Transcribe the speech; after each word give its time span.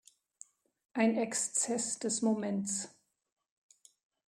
Ein 0.93 1.15
Exzess 1.15 1.99
des 1.99 2.23
Moments. 2.23 2.89